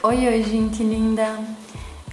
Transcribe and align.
Oi, 0.00 0.28
oi, 0.28 0.44
gente 0.44 0.80
linda! 0.84 1.36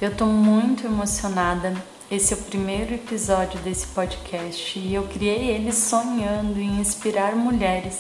Eu 0.01 0.15
tô 0.15 0.25
muito 0.25 0.87
emocionada. 0.87 1.71
Esse 2.09 2.33
é 2.33 2.35
o 2.35 2.41
primeiro 2.41 2.95
episódio 2.95 3.59
desse 3.59 3.85
podcast 3.85 4.79
e 4.79 4.95
eu 4.95 5.03
criei 5.03 5.51
ele 5.51 5.71
sonhando 5.71 6.59
em 6.59 6.79
inspirar 6.79 7.35
mulheres. 7.35 7.99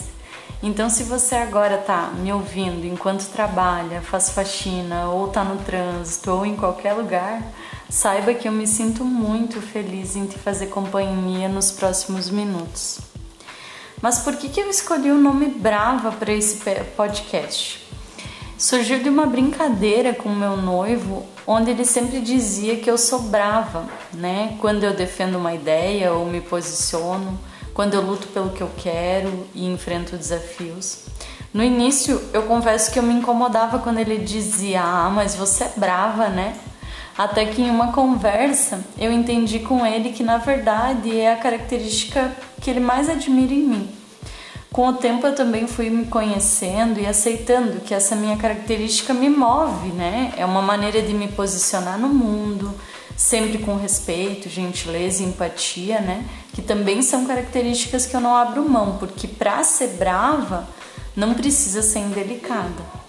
Então, 0.63 0.89
se 0.89 1.03
você 1.03 1.35
agora 1.35 1.77
tá 1.77 2.11
me 2.17 2.33
ouvindo 2.33 2.87
enquanto 2.87 3.29
trabalha, 3.29 4.01
faz 4.01 4.31
faxina, 4.31 5.07
ou 5.09 5.27
tá 5.27 5.43
no 5.43 5.57
trânsito, 5.57 6.31
ou 6.31 6.47
em 6.47 6.55
qualquer 6.55 6.93
lugar, 6.93 7.43
saiba 7.87 8.33
que 8.33 8.47
eu 8.47 8.51
me 8.51 8.65
sinto 8.65 9.05
muito 9.05 9.61
feliz 9.61 10.15
em 10.15 10.25
te 10.25 10.39
fazer 10.39 10.65
companhia 10.65 11.47
nos 11.47 11.71
próximos 11.71 12.31
minutos. 12.31 13.01
Mas 14.01 14.17
por 14.17 14.35
que, 14.35 14.49
que 14.49 14.59
eu 14.59 14.67
escolhi 14.67 15.11
o 15.11 15.21
nome 15.21 15.45
Brava 15.45 16.11
para 16.11 16.33
esse 16.33 16.59
podcast? 16.97 17.84
Surgiu 18.57 18.99
de 18.99 19.09
uma 19.09 19.25
brincadeira 19.25 20.13
com 20.13 20.29
meu 20.29 20.55
noivo, 20.55 21.25
onde 21.45 21.71
ele 21.71 21.85
sempre 21.85 22.21
dizia 22.21 22.77
que 22.77 22.89
eu 22.89 22.97
sou 22.97 23.19
brava, 23.23 23.85
né? 24.13 24.55
Quando 24.59 24.83
eu 24.83 24.93
defendo 24.93 25.37
uma 25.37 25.53
ideia 25.53 26.13
ou 26.13 26.25
me 26.25 26.41
posiciono, 26.41 27.37
quando 27.73 27.93
eu 27.93 28.01
luto 28.01 28.27
pelo 28.27 28.51
que 28.51 28.61
eu 28.61 28.71
quero 28.77 29.45
e 29.53 29.65
enfrento 29.65 30.15
desafios. 30.15 31.03
No 31.53 31.63
início, 31.63 32.21
eu 32.33 32.43
confesso 32.43 32.91
que 32.91 32.99
eu 32.99 33.03
me 33.03 33.13
incomodava 33.13 33.79
quando 33.79 33.99
ele 33.99 34.17
dizia: 34.17 34.81
"Ah, 34.81 35.09
mas 35.09 35.35
você 35.35 35.65
é 35.65 35.73
brava, 35.75 36.29
né?" 36.29 36.55
Até 37.17 37.45
que 37.45 37.61
em 37.61 37.69
uma 37.69 37.93
conversa 37.93 38.83
eu 38.97 39.11
entendi 39.11 39.59
com 39.59 39.85
ele 39.85 40.11
que 40.11 40.21
na 40.21 40.37
verdade 40.37 41.17
é 41.17 41.31
a 41.31 41.37
característica 41.37 42.29
que 42.61 42.69
ele 42.69 42.81
mais 42.81 43.09
admira 43.09 43.53
em 43.53 43.63
mim 43.63 43.94
com 44.75 44.89
o 44.89 44.93
tempo 44.93 45.25
eu 45.25 45.33
também 45.33 45.67
fui 45.67 45.89
me 45.89 46.05
conhecendo 46.05 46.99
e 46.99 47.05
aceitando 47.05 47.79
que 47.79 47.93
essa 47.93 48.13
minha 48.13 48.35
característica 48.35 49.13
me 49.13 49.29
move, 49.29 49.87
né? 49.93 50.33
É 50.35 50.45
uma 50.45 50.61
maneira 50.61 51.01
de 51.01 51.13
me 51.13 51.29
posicionar 51.29 51.97
no 51.97 52.09
mundo, 52.09 52.75
sempre 53.15 53.59
com 53.59 53.77
respeito, 53.77 54.49
gentileza 54.49 55.23
e 55.23 55.27
empatia, 55.27 56.01
né? 56.01 56.25
Que 56.51 56.61
também 56.61 57.01
são 57.01 57.25
características 57.25 58.05
que 58.05 58.17
eu 58.17 58.19
não 58.19 58.35
abro 58.35 58.69
mão, 58.69 58.97
porque 58.97 59.29
para 59.29 59.63
ser 59.63 59.91
brava 59.91 60.67
não 61.15 61.33
precisa 61.35 61.81
ser 61.81 61.99
indelicada. 61.99 63.04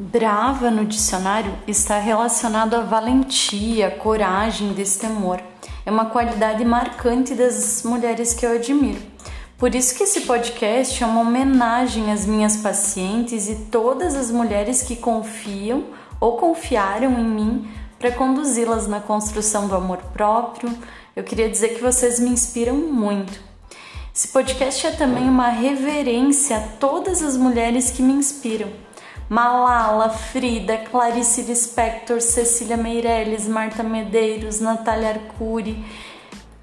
Brava 0.00 0.70
no 0.70 0.84
dicionário 0.84 1.52
está 1.66 1.98
relacionado 1.98 2.74
à 2.74 2.82
valentia, 2.82 3.90
coragem, 3.90 4.72
destemor. 4.72 5.40
É 5.84 5.90
uma 5.90 6.06
qualidade 6.06 6.64
marcante 6.64 7.34
das 7.34 7.82
mulheres 7.82 8.32
que 8.32 8.46
eu 8.46 8.52
admiro. 8.52 9.02
Por 9.58 9.74
isso 9.74 9.96
que 9.96 10.04
esse 10.04 10.20
podcast 10.20 11.02
é 11.02 11.04
uma 11.04 11.22
homenagem 11.22 12.12
às 12.12 12.24
minhas 12.24 12.58
pacientes 12.58 13.48
e 13.48 13.56
todas 13.72 14.14
as 14.14 14.30
mulheres 14.30 14.82
que 14.82 14.94
confiam 14.94 15.86
ou 16.20 16.36
confiaram 16.36 17.18
em 17.18 17.24
mim 17.24 17.68
para 17.98 18.12
conduzi-las 18.12 18.86
na 18.86 19.00
construção 19.00 19.66
do 19.66 19.74
amor 19.74 19.98
próprio. 20.12 20.72
Eu 21.16 21.24
queria 21.24 21.50
dizer 21.50 21.70
que 21.70 21.82
vocês 21.82 22.20
me 22.20 22.30
inspiram 22.30 22.76
muito. 22.76 23.40
Esse 24.14 24.28
podcast 24.28 24.86
é 24.86 24.92
também 24.92 25.28
uma 25.28 25.48
reverência 25.48 26.56
a 26.56 26.60
todas 26.78 27.20
as 27.20 27.36
mulheres 27.36 27.90
que 27.90 28.00
me 28.00 28.12
inspiram 28.12 28.86
Malala, 29.28 30.08
Frida, 30.08 30.78
Clarice 30.78 31.42
Lispector, 31.42 32.20
Cecília 32.20 32.76
Meirelles, 32.76 33.46
Marta 33.46 33.82
Medeiros, 33.82 34.58
Natália 34.58 35.10
Arcuri, 35.10 35.84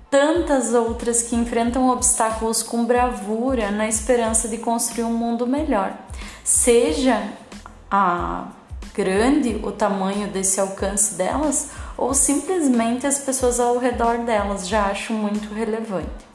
tantas 0.09 0.73
outras 0.73 1.21
que 1.21 1.35
enfrentam 1.35 1.89
obstáculos 1.89 2.63
com 2.63 2.83
bravura 2.85 3.69
na 3.69 3.87
esperança 3.87 4.47
de 4.47 4.57
construir 4.57 5.03
um 5.03 5.13
mundo 5.13 5.45
melhor. 5.45 5.93
Seja 6.43 7.29
a 7.91 8.47
grande 8.93 9.59
o 9.63 9.71
tamanho 9.71 10.27
desse 10.29 10.59
alcance 10.59 11.15
delas 11.15 11.69
ou 11.97 12.13
simplesmente 12.13 13.05
as 13.05 13.19
pessoas 13.19 13.59
ao 13.59 13.77
redor 13.77 14.19
delas, 14.19 14.67
já 14.67 14.85
acho 14.85 15.13
muito 15.13 15.53
relevante. 15.53 16.34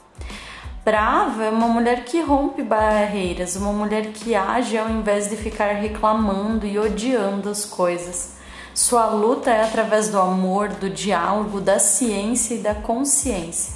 Brava 0.83 1.45
é 1.45 1.51
uma 1.51 1.69
mulher 1.69 2.05
que 2.07 2.23
rompe 2.23 2.63
barreiras, 2.63 3.55
uma 3.55 3.71
mulher 3.71 4.13
que 4.13 4.35
age 4.35 4.79
ao 4.79 4.89
invés 4.89 5.29
de 5.29 5.37
ficar 5.37 5.75
reclamando 5.75 6.67
e 6.67 6.79
odiando 6.79 7.51
as 7.51 7.67
coisas. 7.67 8.37
Sua 8.73 9.05
luta 9.07 9.51
é 9.51 9.63
através 9.63 10.09
do 10.09 10.19
amor, 10.19 10.69
do 10.69 10.89
diálogo, 10.89 11.61
da 11.61 11.79
ciência 11.79 12.55
e 12.55 12.59
da 12.59 12.75
consciência. 12.75 13.75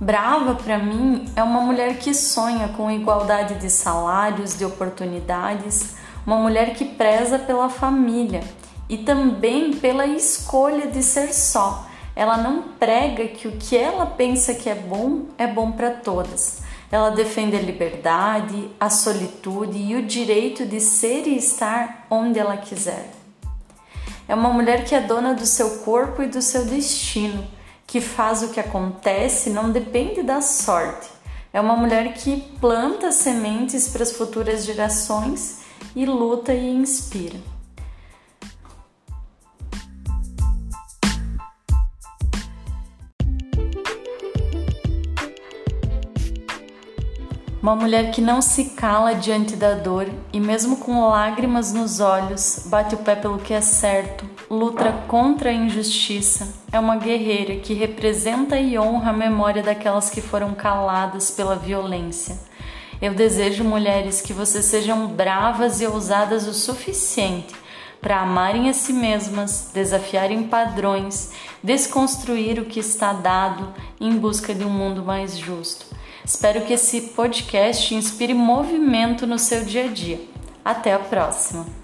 Brava, 0.00 0.54
para 0.54 0.78
mim, 0.78 1.26
é 1.36 1.42
uma 1.42 1.60
mulher 1.60 1.98
que 1.98 2.14
sonha 2.14 2.68
com 2.68 2.90
igualdade 2.90 3.56
de 3.56 3.68
salários, 3.68 4.56
de 4.56 4.64
oportunidades, 4.64 5.94
uma 6.26 6.36
mulher 6.36 6.72
que 6.72 6.86
preza 6.86 7.38
pela 7.38 7.68
família 7.68 8.42
e 8.88 8.96
também 8.96 9.74
pela 9.74 10.06
escolha 10.06 10.86
de 10.86 11.02
ser 11.02 11.34
só 11.34 11.86
ela 12.16 12.36
não 12.36 12.62
prega 12.62 13.26
que 13.26 13.48
o 13.48 13.52
que 13.52 13.76
ela 13.76 14.06
pensa 14.06 14.54
que 14.54 14.70
é 14.70 14.74
bom 14.74 15.26
é 15.36 15.46
bom 15.46 15.72
para 15.72 15.90
todas. 15.90 16.62
Ela 16.90 17.10
defende 17.10 17.56
a 17.56 17.60
liberdade, 17.60 18.70
a 18.78 18.88
solitude 18.88 19.76
e 19.78 19.96
o 19.96 20.06
direito 20.06 20.64
de 20.64 20.80
ser 20.80 21.26
e 21.26 21.36
estar 21.36 22.06
onde 22.08 22.38
ela 22.38 22.56
quiser. 22.56 23.10
É 24.28 24.34
uma 24.34 24.50
mulher 24.50 24.84
que 24.84 24.94
é 24.94 25.00
dona 25.00 25.34
do 25.34 25.44
seu 25.44 25.78
corpo 25.78 26.22
e 26.22 26.28
do 26.28 26.40
seu 26.40 26.64
destino, 26.64 27.44
que 27.86 28.00
faz 28.00 28.42
o 28.42 28.48
que 28.48 28.60
acontece 28.60 29.50
não 29.50 29.70
depende 29.70 30.22
da 30.22 30.40
sorte. 30.40 31.08
É 31.52 31.60
uma 31.60 31.76
mulher 31.76 32.14
que 32.14 32.40
planta 32.60 33.12
sementes 33.12 33.88
para 33.88 34.02
as 34.02 34.12
futuras 34.12 34.64
gerações 34.64 35.60
e 35.94 36.06
luta 36.06 36.54
e 36.54 36.74
inspira. 36.74 37.53
Uma 47.64 47.74
mulher 47.74 48.10
que 48.10 48.20
não 48.20 48.42
se 48.42 48.66
cala 48.76 49.14
diante 49.14 49.56
da 49.56 49.72
dor 49.72 50.06
e, 50.34 50.38
mesmo 50.38 50.76
com 50.76 51.08
lágrimas 51.08 51.72
nos 51.72 51.98
olhos, 51.98 52.64
bate 52.66 52.94
o 52.94 52.98
pé 52.98 53.16
pelo 53.16 53.38
que 53.38 53.54
é 53.54 53.62
certo, 53.62 54.28
luta 54.50 54.92
contra 55.08 55.48
a 55.48 55.52
injustiça. 55.54 56.46
É 56.70 56.78
uma 56.78 56.96
guerreira 56.96 57.56
que 57.56 57.72
representa 57.72 58.58
e 58.60 58.78
honra 58.78 59.12
a 59.12 59.14
memória 59.14 59.62
daquelas 59.62 60.10
que 60.10 60.20
foram 60.20 60.52
caladas 60.52 61.30
pela 61.30 61.56
violência. 61.56 62.38
Eu 63.00 63.14
desejo, 63.14 63.64
mulheres, 63.64 64.20
que 64.20 64.34
vocês 64.34 64.66
sejam 64.66 65.06
bravas 65.06 65.80
e 65.80 65.86
ousadas 65.86 66.46
o 66.46 66.52
suficiente 66.52 67.54
para 67.98 68.20
amarem 68.20 68.68
a 68.68 68.74
si 68.74 68.92
mesmas, 68.92 69.70
desafiarem 69.72 70.42
padrões, 70.42 71.32
desconstruir 71.62 72.60
o 72.60 72.66
que 72.66 72.80
está 72.80 73.14
dado 73.14 73.72
em 73.98 74.18
busca 74.18 74.54
de 74.54 74.66
um 74.66 74.70
mundo 74.70 75.02
mais 75.02 75.38
justo. 75.38 75.93
Espero 76.24 76.62
que 76.62 76.72
esse 76.72 77.00
podcast 77.08 77.94
inspire 77.94 78.32
movimento 78.32 79.26
no 79.26 79.38
seu 79.38 79.62
dia 79.64 79.84
a 79.84 79.88
dia. 79.88 80.20
Até 80.64 80.94
a 80.94 80.98
próxima! 80.98 81.83